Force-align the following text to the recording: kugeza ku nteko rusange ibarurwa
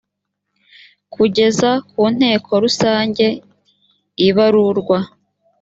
kugeza 1.13 1.69
ku 1.89 2.01
nteko 2.15 2.51
rusange 2.63 3.25
ibarurwa 4.27 4.99